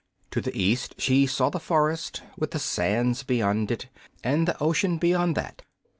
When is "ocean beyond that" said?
4.59-5.61